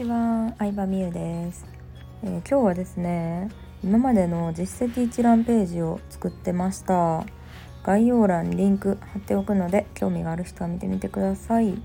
[0.00, 1.66] ちは、相葉美優です、
[2.22, 3.50] えー、今日はですね
[3.84, 7.26] 今までの実績一覧ページを作ってました。
[7.82, 11.82] 概要欄にリンク貼っておくので興味がある人は見てみてください。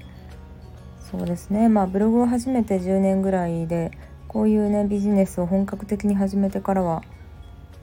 [1.11, 1.67] そうですね。
[1.67, 3.91] まあブログを始めて10年ぐらいで
[4.29, 7.03] こういうねビジネスを本格的に始めてからは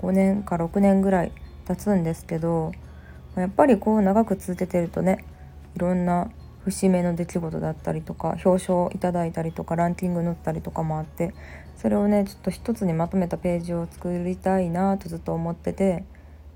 [0.01, 1.33] 5年か6年ぐらい
[1.67, 2.73] 経つんですけど
[3.37, 5.27] やっぱりこう長く続けてるとね
[5.77, 6.31] いろんな
[6.65, 11.35] 節目の出来事だったりとか表彰いただいたりとかランキング載ったりとかもあって
[11.77, 16.05] それをねちょっと一つにまとめたページを作りたいなとずっと思ってて、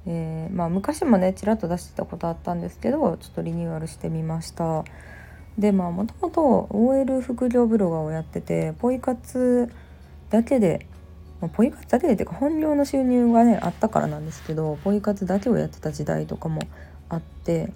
[0.07, 4.85] えー、まあ、昔もねちらっと出してたことあったんですけどちょっとリニューアルしてみました。
[5.59, 9.73] でまあもともと OL 副業ブロガーをやっててポイ活
[10.29, 10.87] だけで
[11.55, 16.61] ポイ活だけでっていうか本業の収入がねあったからなんですけどポイ活だけをやってた時代とかも
[17.09, 17.73] あって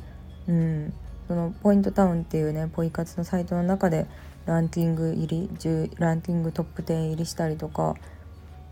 [0.46, 0.92] うん。
[1.30, 4.08] そのポイントタウンっていうねポイ活のサイトの中で
[4.46, 7.94] ランキング入り10ランキングトップ10入りしたりとか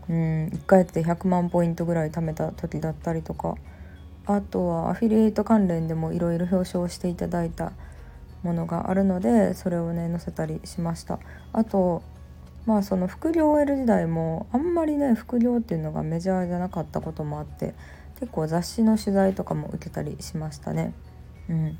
[0.09, 3.55] うん1回やって100万ポイントぐらい貯めた時だったりとか
[4.25, 7.71] あとはアフィリエイト関連でもいろいろ表彰していただいた
[8.43, 11.17] ものがあるのでそれをね載せたりしました。
[11.53, 12.03] あと
[12.65, 17.73] まあその副業 OL 時代もあんまりね副業っていうのがメジャーじゃなかったこともあって
[18.19, 20.93] 結構雑誌の取材とかも受けたりしましたね。
[21.49, 21.79] うん。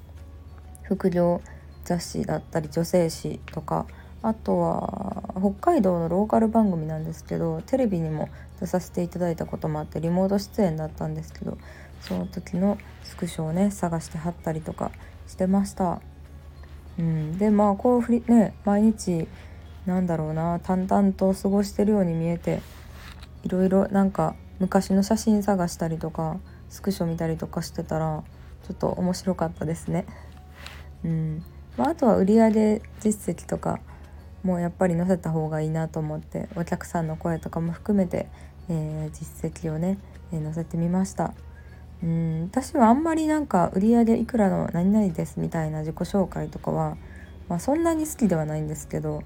[0.89, 1.41] 副業
[1.83, 3.85] 雑誌だったり女性誌とか
[4.23, 8.27] あとは北海道のローカル番組なんですけどテレビにも
[8.59, 11.57] 出させていただいたこともあってリモート出演だったんですけど
[12.01, 14.91] その時のスクショをね探して貼ったりとか
[15.27, 16.01] してました。
[16.97, 19.27] うん、でまあこうふりね毎日
[19.85, 22.61] なんだろうな淡々と過ごしてるように見えて
[23.43, 26.37] いろいろなんか昔の写真探したりとか
[26.69, 28.23] スクショ見たりとかしてたら
[28.67, 30.05] ちょっと面白かったですね。
[31.03, 31.43] うん。
[31.77, 33.79] まあ、あとは売上実績とか
[34.43, 38.27] もやっぱり載せた方がいいなと思ってお客さんの声とかも含めて、
[38.69, 39.97] えー、実績をね、
[40.31, 41.33] えー、載せてみました。
[42.03, 42.43] うん。
[42.43, 46.97] 私はあんまりなんか売上いくらの何々ですみたいな自己紹介とかは、
[47.47, 49.23] まあ、そんなに好きではないんですけど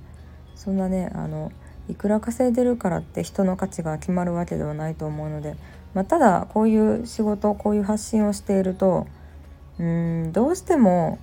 [0.55, 1.51] そんなねあの
[1.89, 5.55] いくら稼いでるからって人の価値が決まるわけではないと思うので、
[5.93, 9.07] まあ、ただこういう仕事こういう発信をしていると
[9.79, 11.19] うんどうしても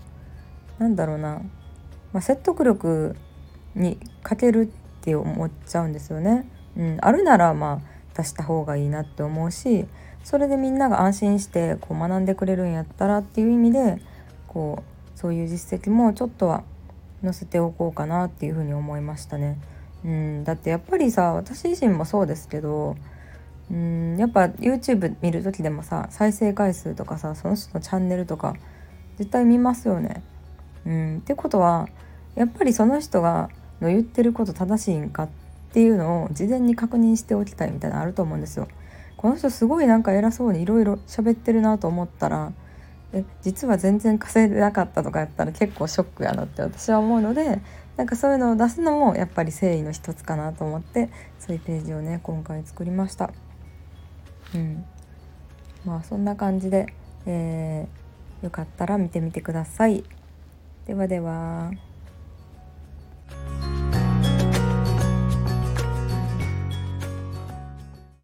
[0.81, 1.43] なんだろうな、
[2.13, 3.15] まあ、説得力
[3.75, 6.51] に欠けるって思っちゃうんですよね。
[6.77, 9.87] うん、あるならまあ出した方がいいなって思うし
[10.25, 14.01] それでみんなが安心してこう学んでくれるんやったらっていう意味で
[14.49, 14.83] こ
[15.15, 16.65] うそういう実績もちょっとは
[17.23, 19.59] 載せておこうかなっていうふうに思いましたね。
[20.03, 22.97] うん、だってやっぱりさ私自身もそうですけど
[23.71, 28.55] うんやっぱ YouTube 見る時でもさ再生回数とかさその人のチャンネルとか
[29.19, 30.23] 絶対見ますよね。
[30.87, 31.89] うん、ってことは
[32.35, 35.29] やっぱりその人がの言ってること正しいんかっ
[35.73, 38.69] ていうのを事前に確認しておきたいみたいなのあると思うんですよ。
[39.17, 42.53] この人すごいなんか偉そうにいろいろ喋ってるなと思ったら
[43.13, 47.61] え実は全然稼いでなかったとかやったら結構ショックやなって私は思うので
[47.97, 53.33] なんかそういうのを出すのもやっぱり誠意の一つかなと思ってそういうページをね今回作りました。
[54.55, 54.85] うん、
[55.85, 56.87] まあそんな感じで、
[57.27, 60.05] えー、よかったら見てみてください。
[60.87, 61.90] ではでは。